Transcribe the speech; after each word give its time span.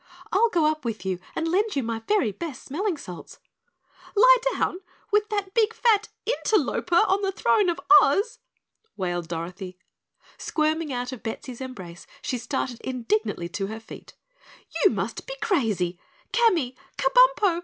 "I'll 0.31 0.49
go 0.49 0.65
up 0.65 0.83
with 0.83 1.05
you 1.05 1.19
and 1.35 1.47
lend 1.47 1.75
you 1.75 1.83
my 1.83 1.99
very 2.07 2.31
best 2.31 2.63
smelling 2.63 2.97
salts." 2.97 3.37
"Lie 4.15 4.37
down 4.51 4.79
with 5.11 5.29
that 5.29 5.53
big 5.53 5.75
fat 5.75 6.07
interloper 6.25 6.95
on 6.95 7.21
the 7.21 7.31
throne 7.31 7.69
of 7.69 7.79
Oz!" 8.01 8.39
wailed 8.97 9.27
Dorothy. 9.27 9.77
Squirming 10.39 10.91
out 10.91 11.11
of 11.11 11.21
Bettsy's 11.21 11.61
embrace, 11.61 12.07
she 12.23 12.39
started 12.39 12.81
indignantly 12.81 13.47
to 13.49 13.67
her 13.67 13.79
feet. 13.79 14.15
"You 14.83 14.89
must 14.89 15.27
be 15.27 15.35
crazy! 15.39 15.99
Camy! 16.33 16.75
Kabumpo! 16.97 17.59